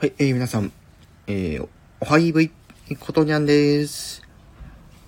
[0.00, 0.70] はい、えー、皆さん、
[1.26, 1.68] えー、
[2.00, 2.52] おはいぶい、
[3.00, 4.22] ことにゃんです。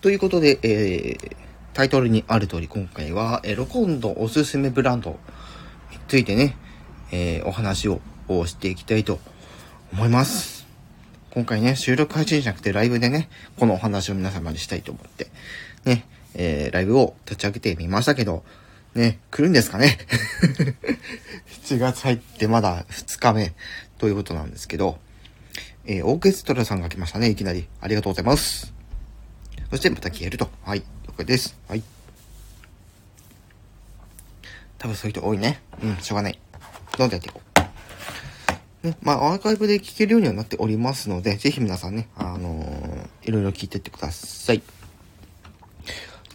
[0.01, 1.37] ということで、えー、
[1.75, 5.11] タイトルにある通り今回は、えー、ロコンドおすすめブランド
[5.93, 6.57] についてね、
[7.13, 8.01] えー、お話を
[8.47, 9.21] していきたいと
[9.93, 10.67] 思います。
[11.31, 13.29] 今回ね、収録配信じゃなくてライブでね、
[13.61, 15.29] このお話を皆様にしたいと思って、
[15.85, 18.43] ね、えー、ライブを立ち上げてみましたけど、
[18.97, 19.99] ね、来るんですかね
[21.63, 23.53] ?7 月入ってまだ2日目
[24.01, 24.99] ということなんですけど、
[25.85, 27.69] えー、オーケストラさんが来ましたね、いきなり。
[27.83, 28.73] ありがとうございます。
[29.71, 30.49] そしてまた消えると。
[30.65, 31.55] はい、了解です。
[31.69, 31.83] はい。
[34.79, 35.61] 多分そういう人多いね。
[35.83, 36.39] うん、しょうがない。
[36.97, 37.43] どんどんやっていこ
[38.83, 38.87] う。
[38.87, 44.63] ね、まあ、アーカイブで聞けるようにはなっておりますので、ぜひ皆さんね、あのーいろいろ聞いてってください。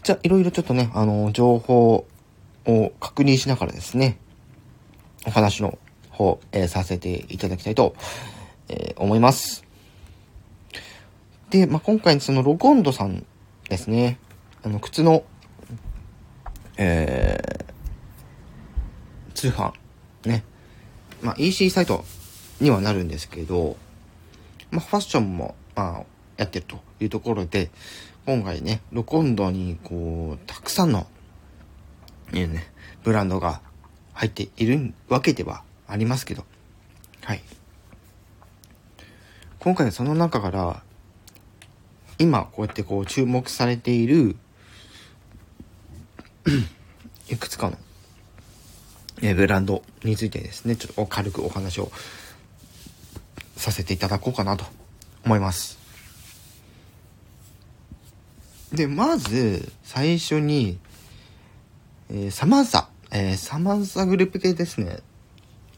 [0.03, 2.05] じゃあ、いろいろちょっとね、あのー情報
[2.67, 4.19] を確認しながらですね、
[5.25, 5.79] お話の
[6.15, 7.95] 方、えーさせていただきたいと、
[8.69, 9.65] えー思います。
[11.49, 13.25] で、まあ、今回そのロコンドさん
[13.69, 14.17] ですね、
[14.63, 15.23] あの、靴の、
[16.77, 19.73] えー、通販、
[20.25, 20.43] ね、
[21.21, 22.03] まあ、EC サイト
[22.59, 23.77] にはなるんですけど、
[24.71, 26.03] まあ、ファッションも、まあ、
[26.37, 27.69] やってるというところで、
[28.25, 31.05] 今回ね、ロコンドに、こう、たくさんの、
[32.31, 32.67] ね、ね、
[33.03, 33.61] ブランドが
[34.13, 36.45] 入っているわけではありますけど、
[37.21, 37.41] はい。
[39.59, 40.83] 今回その中から、
[42.17, 44.35] 今こうやってこう注目されている、
[47.29, 47.77] いくつかの、
[49.21, 51.91] えブランドについてですね、ちょっと軽くお話を
[53.57, 54.65] させていただこうかなと
[55.25, 55.79] 思います。
[58.71, 60.77] で、まず、最初に、
[62.09, 64.99] えーサマンサ、えーサマンサグループ系ですね。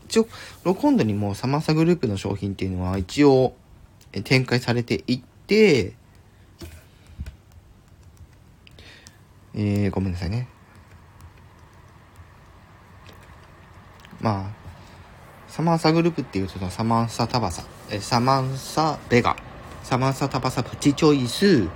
[0.08, 0.28] 一応、
[0.64, 3.54] ロコンドにもサマンサグループの商品っていうのは一応、
[4.24, 5.94] 展開されていって、
[9.54, 10.48] えー、ごめんなさいね。
[14.22, 19.36] まあ、サマンサグループっていうと、サマンサタバサ、えサマンサベガ、
[19.84, 21.68] サマンサタバサプチチョイス、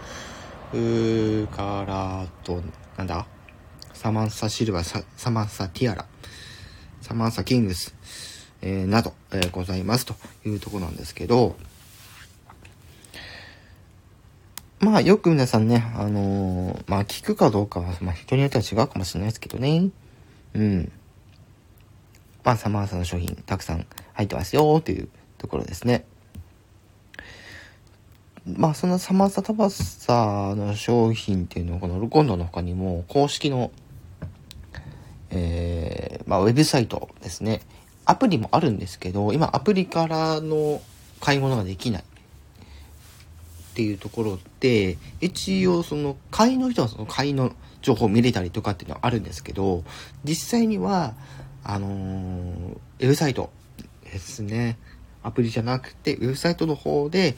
[0.73, 2.61] うーからと、
[2.97, 3.25] なんだ？
[3.93, 6.05] サマンサシルバー、ササマンサティアラ、
[7.01, 7.93] サマンサキングス、
[8.61, 11.55] えーなど、えーございますというとこなんですけど、
[14.79, 19.89] まあよく皆さんね、あのーまあ聞くかどうかは、まあ人によっては違うかもしれないですけどね。
[20.53, 20.91] うん。
[22.43, 26.05] まあサマンサの商品たくさん入ってますよというところですね。
[28.45, 33.71] まあそのサマンサタバサの商品っていうのはこのルコンドの他にも公式の
[35.29, 37.61] えー、まあウェブサイトですね。
[38.05, 40.81] アプリもあるんですけど、今アプリからの
[41.19, 42.03] 買い物ができない。
[43.71, 49.83] っていうところで、一応その買いの人はその買いの情報を見れたりとかっていうのはあるんですけど、
[50.25, 51.13] 実際には、
[51.63, 53.49] あのーウェブサイト
[54.03, 54.77] ですね。
[55.23, 57.35] アプリじゃなくて、ウェブサイトの方で、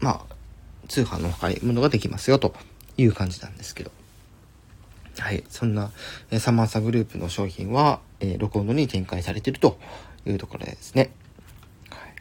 [0.00, 0.34] まあ、
[0.88, 2.54] 通販の買い物ができますよと
[2.96, 3.90] いう感じなんですけど。
[5.18, 5.44] はい。
[5.48, 5.90] そんな、
[6.30, 9.78] えサマンサグループの商品は、えーロコンドに展開されていると
[10.26, 11.12] いうところですね。
[11.90, 12.14] はい。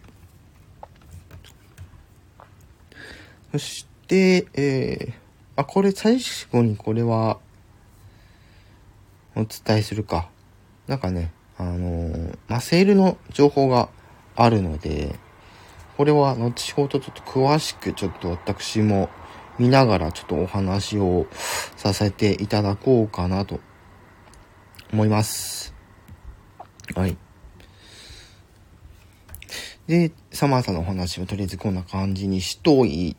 [3.51, 5.13] そして、えー、
[5.55, 6.19] あ、これ最
[6.51, 7.39] 後にこれは、
[9.35, 10.29] お伝えするか。
[10.87, 13.89] なんかね、あのーまあ、セールの情報が
[14.35, 15.15] あるので、
[15.97, 19.09] これは後ほどちょっと詳しくちょっと私も
[19.59, 21.27] 見ながらちょっとお話を
[21.75, 23.59] させていただこうかなと
[24.91, 25.73] 思います。
[26.95, 27.17] はい。
[29.87, 33.15] で、サマーさんのお話をとりあえずこんな感じにしとい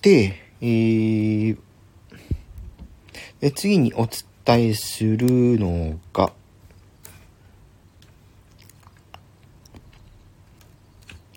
[0.00, 1.58] て、えー、
[3.40, 6.32] で次にお伝えするのが、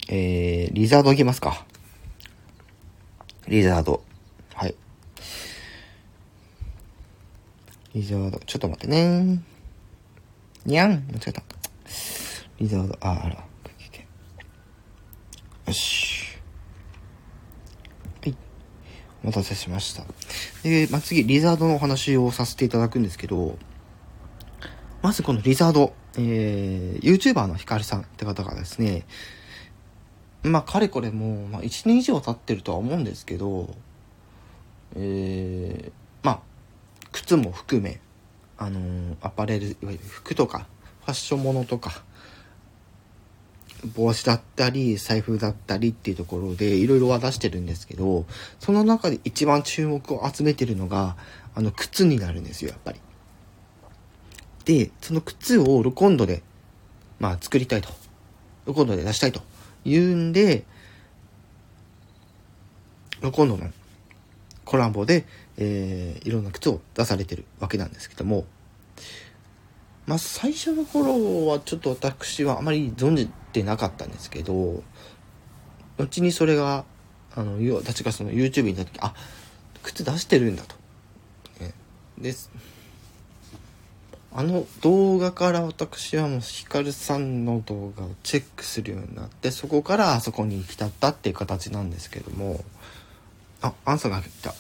[0.10, 1.66] えー、リザードいきますか。
[3.48, 4.04] リザード。
[4.54, 4.76] はい。
[7.94, 8.40] リザード。
[8.40, 9.40] ちょっと待ってね
[10.66, 11.44] にゃん間違えた。
[12.60, 13.44] リザード、あ、あら。
[15.68, 16.38] よし。
[18.22, 18.36] はい。
[19.24, 20.04] お待たせしました。
[20.64, 23.58] で、まあ、次、リザードのお話をさせていただくんですけど、
[25.02, 29.06] まずこのリザード、えー、YouTuber のヒカルさんって方がですね、
[30.44, 33.74] まあ、かれこれもう、まあ、1年以上経ってるとは思うんですけど、
[34.96, 35.92] えー、
[36.22, 36.40] まあ、
[37.12, 38.00] 靴も含め、
[38.58, 40.68] あのーアパレル、いわゆる服とか、
[41.06, 42.04] ファッションものとか、
[43.96, 48.26] 帽子だったり、財布だったりっていうところでいろいろは出してるんですけど、
[48.60, 51.18] その中で一番注目を集めてるのが、
[51.56, 53.00] あの、靴になるんですよ、やっぱり。
[54.66, 56.44] で、その靴をロコンドで、
[57.20, 57.90] まあ、作りたいと。
[58.66, 59.42] ロコンドで出したいと。
[59.86, 60.64] いうんで、
[63.22, 63.70] ロコンドの
[64.66, 65.26] コラボで、
[65.58, 68.46] えー、いろんな靴を出されてるわけなんですけども、
[70.06, 74.84] まあ、最初の頃はちょっと私はあまり存じてなかったんですけど、
[75.98, 76.86] 後にそれが、
[77.36, 79.14] あの、私がその YouTube に行った時、あ、
[79.84, 80.76] 靴出してるんだと。
[81.62, 81.74] ね、
[82.18, 82.34] で、
[84.36, 92.64] あの動画から私はもうヒカルさんの動画をチェックするようになって、そこからあそこに行き立ったっていう形なんですけども、
[93.62, 94.56] あ、アンサーが来た。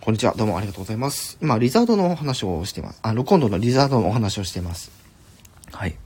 [0.00, 0.34] こんにちは。
[0.36, 1.36] どうもありがとうございます。
[1.42, 3.00] 今、リザードのお話をしてます。
[3.02, 4.92] あの、今度のリザードのお話をしてます。
[5.72, 5.96] はい。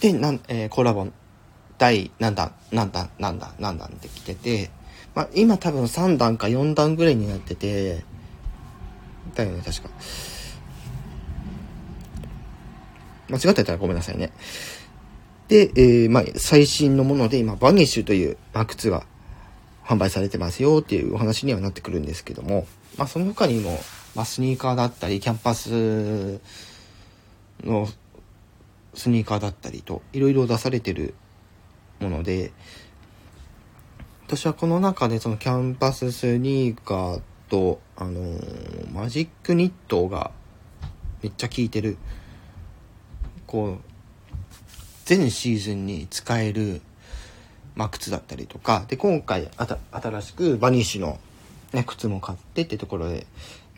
[0.00, 1.06] で、なん、えー、コラボ、
[1.76, 4.70] 第何弾、何弾、何弾、何弾って来てて、
[5.14, 8.04] まあ、今多分3弾か4弾ぐらいになってて、
[9.34, 9.90] だよね、確か。
[13.28, 14.32] 間違ってたらごめんなさいね。
[15.48, 19.06] で、えー、まあ、最新のもので今、バニッシュという、まあ、靴が
[19.86, 22.66] 販売されてますよっていうお話にはなってくるんですけども、
[22.98, 23.78] まあその他にも、
[24.14, 26.40] まあスニーカーだったり、キャンパス
[27.62, 27.88] の
[28.94, 31.14] スニーカーだったりと、いろいろ出されてる
[32.00, 32.52] もので、
[34.26, 40.32] 私はこの中でそのキャンパススニーカーと、あのー、マジックニットが
[41.22, 41.96] めっちゃ効いてる、
[43.46, 43.78] こう、
[45.04, 46.80] 全シーズンに使える
[47.76, 49.50] まあ、靴だったりとか、で、今回、
[49.92, 51.18] 新しくバニッシュの、
[51.74, 53.26] ね、靴も買ってってところで、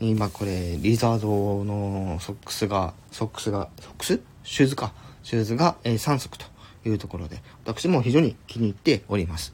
[0.01, 4.21] 今これ、リザードのソックスが、ソックスが、ソックス？
[4.45, 4.93] シューズか。
[5.25, 6.47] シューズが、えー、3足と
[6.87, 9.53] いうところで、私も非常に気に入っております。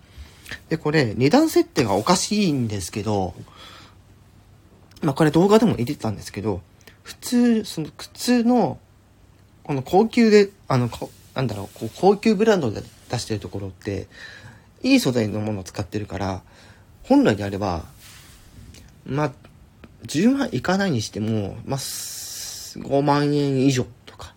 [0.68, 3.34] で、これ、値段設定がおかしいんですけど、
[5.00, 6.60] まあ、これ動画でも入れてたんですけど、
[7.02, 8.78] 普通、その靴の、
[9.64, 14.06] この高級で、あの、こなんだろう、こう高級ブランドで出してるところって、
[14.82, 16.42] いい素材のものを使ってるから、
[17.02, 17.84] 本来であれば、
[19.06, 19.32] まあ、
[20.06, 24.34] 10万いかないにしても、まあ、5万円以上とか、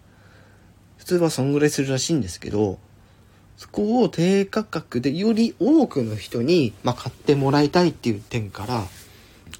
[0.97, 2.79] 普通はそんぐらいするらしいんですけど、
[3.57, 8.85] そこを低価格でより多くの人に、まあ、買ってもらいたいっていう点から、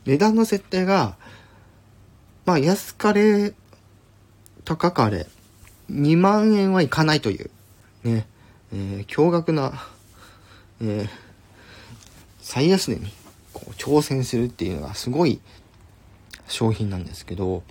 [0.06, 1.18] 値段の設定が、
[2.46, 3.54] まあ、安かれ、
[4.64, 5.28] 高かれ、
[5.92, 7.50] 2万円はいかないという、
[8.04, 8.28] ね、
[8.74, 9.74] えー、驚愕な、
[10.81, 11.10] えー、
[12.39, 13.12] 最安値に
[13.54, 15.39] こう挑戦するっていうのがすごい
[16.48, 17.63] 商品なんですけど、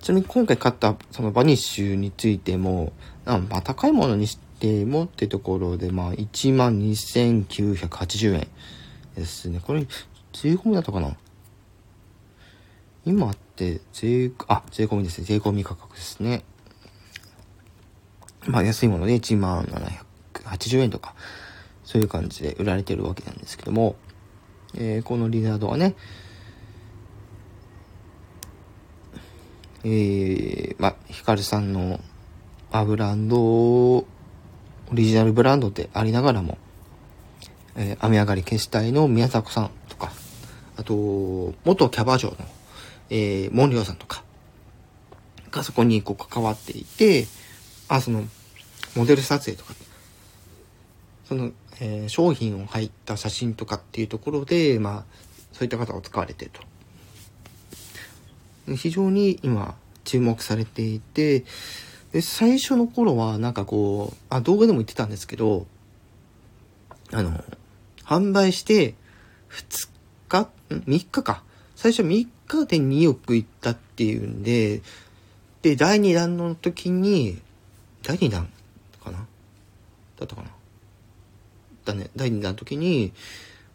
[0.00, 2.92] ちなみに今回買ったそのバニッシュについても、
[3.24, 8.48] まあ高いものにしてもってところで、まあ1万2980円
[9.14, 9.60] ですね。
[9.62, 9.86] これ、
[10.32, 11.16] 税込みだったかな？
[13.06, 15.26] 今て税、あ、税込みですね。
[15.26, 16.44] 税込み価格ですね。
[18.46, 21.14] まあ安いもので1万780円とか、
[21.84, 23.96] そういう感じで売られてるわけなんですけども、
[24.74, 25.94] えー、このリザードはね、
[29.84, 32.00] えー、まあ、ヒカルさんの、
[32.70, 34.06] まあ、ブランド、オ
[34.92, 36.58] リジナルブランドでありながらも、
[37.76, 40.12] えー、雨上がり消したいの宮迫さんとか、
[40.76, 42.36] あと、元キャバ嬢の、
[43.10, 44.24] えー、モンリオさんとか、
[45.50, 47.26] がそこにこう関わっていて、
[47.88, 48.24] あ、その、
[48.96, 49.74] モデル撮影とか、
[51.28, 51.50] その、
[51.80, 55.04] えー、商品を入った写真とかっていうところで、まあ、
[55.52, 56.50] そういった方を使われてる
[58.66, 58.76] と。
[58.76, 59.74] 非常に今、
[60.04, 61.44] 注目されていて、
[62.12, 65.66] で、最初の頃はなんかこう、あ、動画でも言ってたんですけど、
[67.12, 67.44] あの、
[68.04, 68.94] 販売して
[69.50, 69.88] 2
[70.28, 71.42] 日、3日か。
[71.76, 74.82] 最初3日で2億いったっていうんで、
[75.62, 77.40] で、第2弾の時に、
[78.02, 78.48] 第2弾
[79.02, 79.18] かな？
[79.18, 79.24] だ
[80.24, 80.48] ったかな？
[81.84, 83.12] だね、第2弾の時に、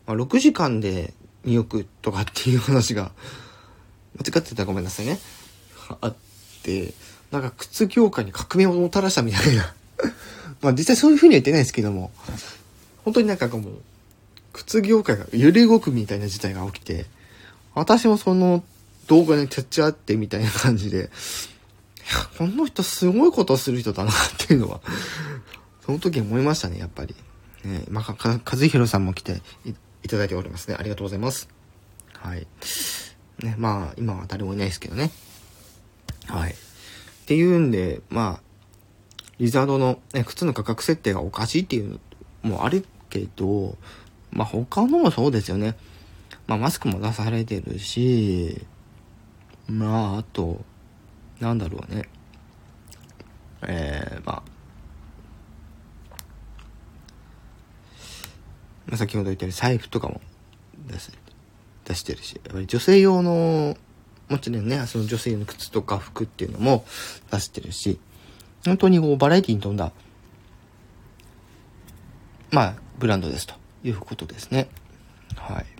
[0.05, 1.13] まあ、6時間で
[1.45, 3.11] 2億とかっていう話が、
[4.17, 5.19] 間違ってたらごめんなさいね。
[6.01, 6.15] あっ
[6.63, 6.93] て、
[7.31, 9.73] なんか靴業界に革命をもたらしたみたいな。
[10.61, 12.11] まあ実際そういう風には言ってないですけども、
[13.03, 13.63] 本当になんかこう、
[14.53, 17.05] 靴業界が揺れ動くみたいな事態が起きて、
[17.75, 18.63] 私もその
[19.07, 21.09] 動画に立ち会ってみたいな感じで、
[22.37, 24.81] この人すごいことする人だなっていうのは、
[25.85, 27.15] その時思いましたね、やっぱり。
[27.63, 29.41] ね、まあ、か、和弘さんも来て
[30.03, 30.75] いただいておりますね。
[30.79, 31.49] ありがとうございます。
[32.13, 32.47] はい。
[33.43, 35.11] ね、まあ、今は誰もいないですけどね。
[36.27, 36.51] はい。
[36.51, 36.55] っ
[37.25, 38.45] ていうんで、まあ、
[39.39, 41.99] リザードの、ね、靴の価格設定がおかしいっていうの
[42.43, 43.77] もあるけど、
[44.31, 45.75] まあ他のもそうですよね。
[46.47, 48.65] まあマスクも出されてるし、
[49.67, 50.63] まああと、
[51.39, 52.07] なんだろうね。
[53.67, 54.43] えー、ま
[58.91, 60.21] あ、先ほど言ったように財布とかも
[60.87, 61.11] 出す
[61.85, 63.77] 出してるし、やっぱり女性用の、
[64.27, 66.83] もちろんね、その女性用の靴とか服っていうのも
[67.31, 67.99] 出してるし、
[68.65, 69.91] 本当にこうバラエティに富んだ、
[72.51, 73.53] まあ、ブランドですと
[73.83, 74.67] いうことですね。
[75.35, 75.74] はい。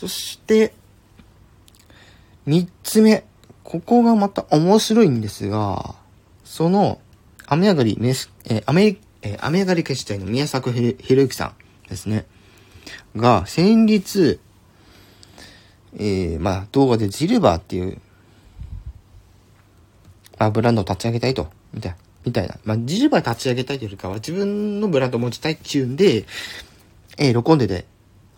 [0.00, 0.72] そして、
[2.46, 3.22] 三つ目。
[3.64, 5.94] ここがまた面白いんですが、
[6.42, 7.02] その、
[7.44, 11.52] 雨上がり、えー、雨、えー、雨上がり消したいの宮作ひろゆきさ
[11.84, 12.24] んですね。
[13.14, 14.40] が、先日、
[15.98, 18.00] えー、まあ、動画でジルバーっていう、
[20.38, 22.56] まあ、ブランドを立ち上げたいと、みたいな、みたいな。
[22.64, 26.24] まあ、ジルバー立ち上げたいというよりかは、自分のブランドを持ちたいっていうんで、
[27.18, 27.84] えー、録音でで、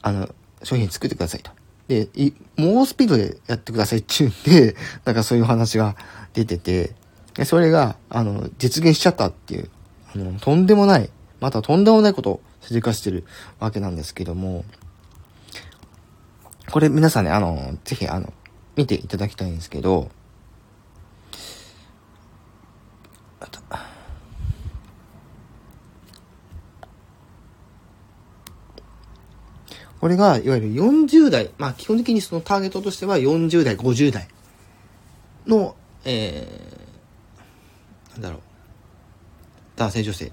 [0.03, 1.51] あの、商品作ってくださいと。
[1.89, 2.09] で、
[2.57, 5.97] 猛スピードでやってくださいって言うんで、 なんかそういう話が
[6.33, 6.95] 出てて、
[7.45, 9.71] それが、あの、実現しちゃったっていう、
[10.15, 13.25] あの、とんでもない、またとんでもないことをしでかしてる
[13.59, 14.65] わけなんですけども、
[16.71, 18.33] これ皆さんね、あの、ぜひ、あの、
[18.77, 20.11] 見ていただきたいんですけど、
[30.03, 34.27] これが、いわゆる40代、まあ基本的にそのターゲットとしては40代、50代
[35.47, 38.41] の、えー、なんだろう、
[39.77, 40.33] 男性女性。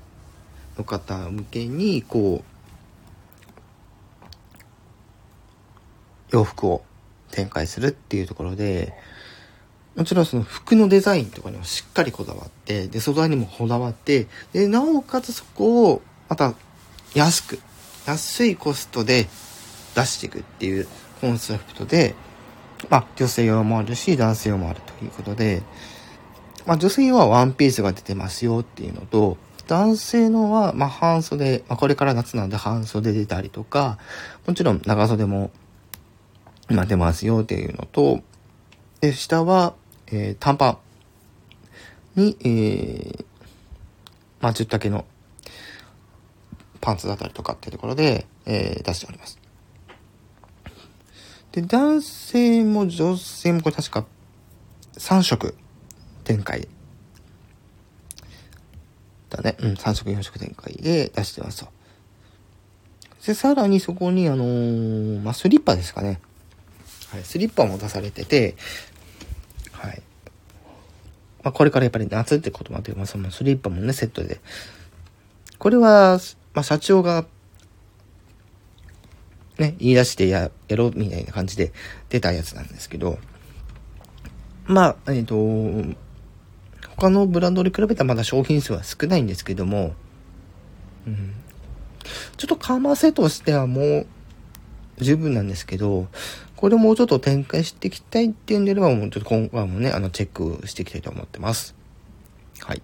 [0.75, 2.43] の方向けに、こう、
[6.31, 6.83] 洋服を
[7.29, 8.95] 展開するっていうところで、
[9.95, 16.55] もちろんその服のデザインとかにもしっかりこだわって、で、素材にもこだわって、で、なおかつそこを、また、
[17.13, 17.59] 安く、
[18.07, 19.27] 安いコストで
[19.95, 20.87] 出していくっていう
[21.21, 22.15] コンセプトで、
[22.89, 25.61] まあ、女性用もあるし、男性用もあるということで、
[26.65, 33.97] まあ、女性用はワンピースが出てますよっていうのと、男性のは、まあ、半袖、まあ、これから夏なんで半袖出たりとか、
[34.47, 35.51] もちろん長袖も、
[36.69, 38.21] 今出ますよっていうのと、
[39.01, 39.73] で、下は、
[40.07, 40.79] えー、短パ
[42.15, 43.25] ンに、えー、
[44.39, 45.05] まあ、10丈の
[46.79, 49.38] パンツだったりとかっていうところで、えー、出しております。
[51.51, 54.05] で、男性も女性もこれ確か
[54.93, 55.55] 3色
[56.23, 56.67] 展開。
[59.29, 59.55] だね。
[59.59, 61.71] うん、3色4色展開で出してますと。
[63.25, 66.19] で、さらにそこにあのー、まあ、スリッパですかね。
[67.11, 68.55] はい、スリッパも出されてて、
[69.71, 70.01] はい。
[71.43, 74.39] まあ、これからやっぱり夏ってこともあって、まあ、そのスリッパもね、セットで。
[75.57, 76.19] これは、
[76.53, 77.25] まあ、社長が
[79.59, 81.73] ね、言い出してや、やろうみたいな感じで
[82.09, 83.19] 出たやつなんですけど、
[84.65, 85.95] まあ、えっ、ー、と、
[86.95, 89.93] 他のブランドに比べたらまだ商品数は少ないんですけども、
[91.05, 91.33] うん、
[92.37, 94.07] ちょっとカマセとしてはもう
[94.97, 96.07] 十分なんですけど、
[96.55, 101.75] これもうちょっと展開していきたいっていうんであれば、もうちょっと今後もね、あの、チェックしていきたいと思ってます。
[102.59, 102.81] はい。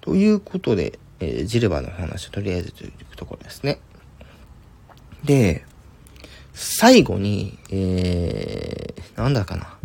[0.00, 3.80] ということで、えー、ジルバの話をとりあえずというところですね。
[5.24, 5.64] で、
[6.62, 9.78] 最後に、えー、なんだかな。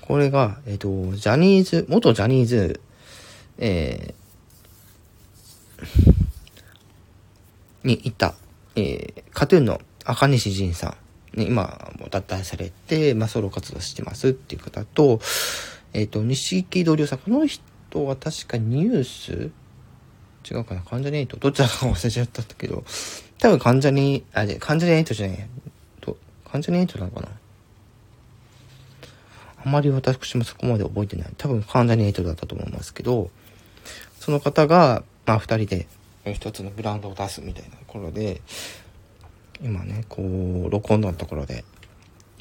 [0.00, 2.80] これが、えっ、ー、と、ジャニーズ、元ジャニーズ、
[3.58, 8.36] えー、にいた、
[8.74, 10.96] えー、カトゥーンの赤西仁さ
[11.34, 15.20] ん、ね、今もう脱退されて、まあ、ソロ活動してますっていう方と、
[15.92, 17.62] えっ、ー、と、西木同僚さん、この人
[18.06, 19.50] は確かニュース？
[20.50, 20.80] 違うかな？
[20.80, 21.36] 関ジャニエイト？
[21.36, 22.82] どっちだか忘れちゃったけど、
[23.38, 25.48] 多分関ジャニ、あ、で、関ジャニエイトじゃない。
[26.00, 26.16] と、
[26.50, 27.28] 関ジャニエイトなのかな
[29.64, 31.28] あんまり私もそこまで覚えてない。
[31.36, 33.30] 多分関ジャニエイトだったと思いますけど、
[34.18, 35.86] その方が、まあ二人で
[36.32, 38.40] 一つのブランドを出すみたいなところで、
[39.62, 41.64] 今ね、こう、録音のところで、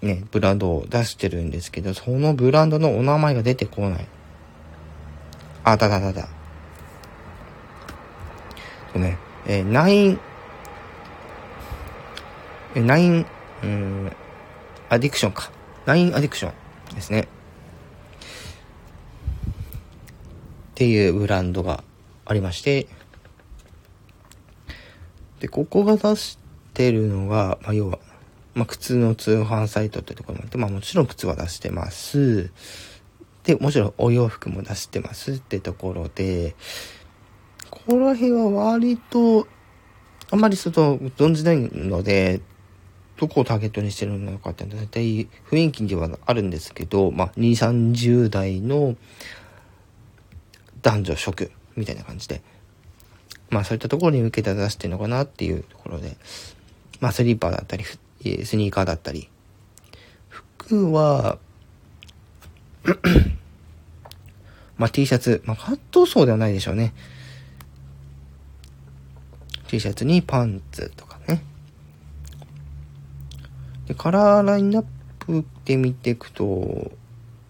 [0.02, 4.08] ね、ブランドを出してるんですけど、そのブランドのお名前が出てこない。
[5.64, 6.28] あ、だだだだ。
[8.94, 10.20] とね、えー、ナイン、
[12.78, 13.26] え、ナイン、
[13.64, 14.12] うん、
[14.88, 15.50] アディクションか。
[15.88, 16.52] ナインアディクショ
[16.92, 17.22] ンですね。
[17.22, 17.26] っ
[20.76, 21.84] ていうブランドが
[22.24, 22.86] ありまして、
[25.40, 26.38] で、ここが出し
[26.76, 27.98] てるのが、まあ、要は、
[28.54, 32.52] まあ、靴の通販サイトってところもあって、まあ、もちろん靴は出してます。
[33.44, 36.56] で、もちろんお洋服も出してますってところで、
[37.72, 39.48] ここら辺は割と、
[40.30, 42.40] あんまりちょっと存じないので、
[43.18, 48.96] どこをターゲットにしてるのかって大体雰囲気ではあるんですけど、まあ、2、30代の
[50.84, 52.42] 男女職みたいな感じで、
[53.50, 56.16] まあそういったところに向けて出してるのかなっていうところで、
[57.00, 59.30] まあスリーパーだったり、スニーカーだったり、
[60.30, 61.40] 服は、
[64.78, 66.94] まあ T シャツ、まあカットソーではないでしょうね。
[69.68, 71.07] T シャツにパンツとか。
[73.88, 74.86] で、カラーラインナッ
[75.20, 76.92] プで見ていくと、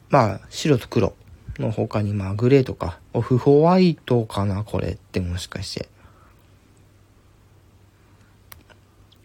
[0.10, 1.14] まあ白と黒
[1.58, 5.90] の他にまあグレーとか、オフホワイトかなこれってもしかして。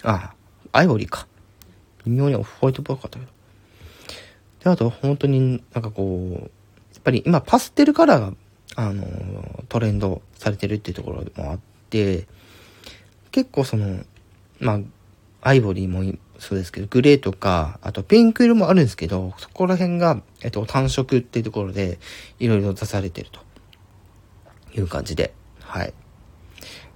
[0.03, 0.35] あ、
[0.73, 1.29] アイボリーか。
[2.05, 3.31] 微妙にオフホワイトっぽかったけど。
[4.65, 6.39] で、あと本当になんかこう、や
[6.99, 8.35] っぱり今パステルカラーが、
[8.75, 9.05] あの、
[9.69, 12.27] トレンドされてるっていうところもあって、
[13.33, 14.05] 結構その、
[14.61, 14.81] まあ、
[15.43, 16.01] アイボリーも
[16.43, 22.01] そうですけど、グレーとか、あとピンク色もあるんですけど、そこら辺が、えっと、単色っていうところで、
[22.41, 23.39] いろいろ出されてると
[24.77, 25.95] いう感じで、はい。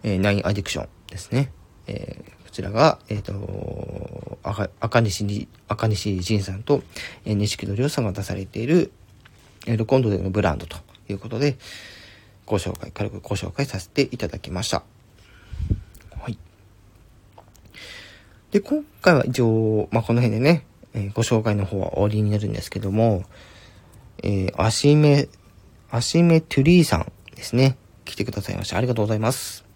[0.03, 1.53] えー、ナインアディクションですね。
[1.87, 6.83] えー、こちらが、えっ、ー、と、赤、赤西に、赤西仁さんと、
[7.25, 8.91] えー、西木戸亮さんが出されている、
[9.69, 10.77] えー、ロコンドでのブランドと
[11.09, 11.57] いうことで、
[12.47, 14.83] ご紹介、軽くご紹介させていただきました。
[18.57, 23.25] で、今回は一応、まあ、この辺でね、えー、ご紹介の方は終わりになるんですけども、
[24.23, 25.29] えー、アシメ、
[25.91, 27.77] アシメトゥリーさんですね。
[28.07, 28.79] 来てくださいました。
[28.79, 29.67] ありがとうございます。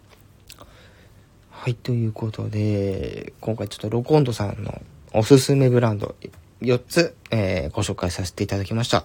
[1.50, 4.80] はい、ということで、今回ちょっとロコンドさんの
[5.12, 6.14] おすすめブランド
[6.62, 9.04] 4つ、えー、ご紹介させていただきました。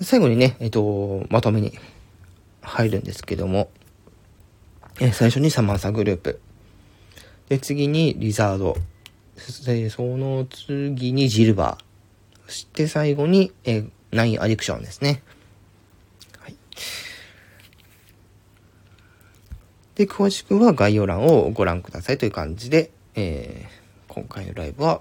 [0.00, 1.78] 最後にね、えっ、ー、と、まとめに
[2.62, 3.70] 入るんですけども、
[4.98, 6.40] えー、最初にサマンサグループ、
[7.50, 8.76] で、次にリザード。
[9.66, 12.46] で、その次にジルバー。
[12.46, 15.20] そして最後に、えナインアディクションですね。
[16.38, 16.56] はい。
[19.96, 25.00] で、詳しくは概要欄をご覧くださいという感じで、えー、今回のライブは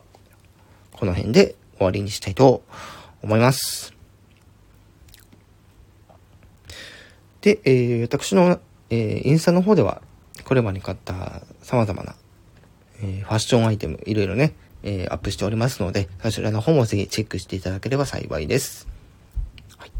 [0.91, 2.63] この辺で終わりにしたいと
[3.21, 3.93] 思います。
[7.41, 8.59] で、えー、私の、
[8.89, 10.01] えー、インスタの方では、
[10.45, 12.15] これまで買った様々な
[13.01, 18.87] えー、ファッションアイテム、いろいろね、えー、アップしておりますので、そちらの方もぜひチェックしていただければ幸いです。
[19.77, 19.91] はい。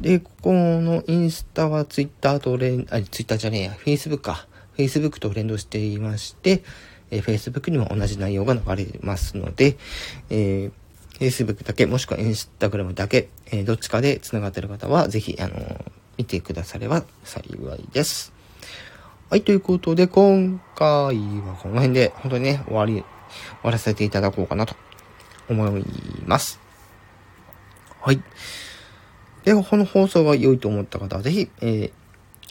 [0.00, 4.46] で、ここのインスタはツイッターと連、あ、ツイッターじゃねえや、フェイスブックか。
[4.74, 6.62] フェイスブックと連動していまして、
[7.10, 9.76] えー、フェイスブックにも同じ内容が流れますので、
[10.30, 10.72] えー、
[11.18, 18.35] Facebook だけ、もしくは Instagram だけ、えー、どっちかで繋がってる方は、ぜひ、あのー、見てくだされば幸いです。
[19.28, 23.04] はい、ということで、今回はこの辺で、本当にね、終わり、終
[23.64, 24.76] わらせていただこうかなと
[25.50, 25.84] 思い
[26.24, 26.60] ます。
[28.00, 28.22] はい。
[29.42, 31.90] で、この放送が良いと思った方は、ぜひ、えー、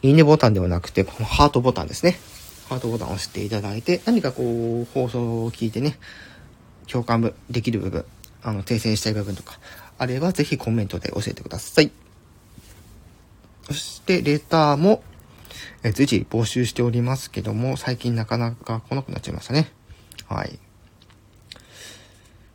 [0.02, 2.20] いいねボタンではなくて、このハートボタンですね。
[2.68, 5.98] ハートボタンを押していただいて、何かこう、放送を聞いてね、
[6.92, 8.06] 共感できる部分、
[8.44, 9.62] あの、訂正したい部分とか、
[9.98, 11.90] あれば、ぜひコメントで教えてください。
[13.64, 15.02] そして、レターも、
[15.86, 19.71] え随時募集しておりますけども、最近なかなか来なくなっちゃいましたね。
[20.28, 20.58] はい。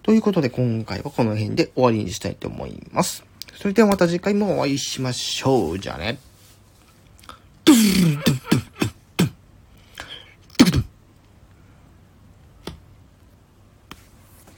[0.03, 3.25] ということで今回はこの辺で終わりにしたいと思います。
[3.55, 5.79] それではまた次回もお会いしましょう。
[5.79, 6.19] じゃあね。